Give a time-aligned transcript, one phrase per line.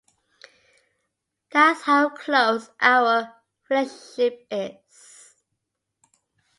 [1.51, 3.35] That's how close our
[3.69, 5.35] relationship is.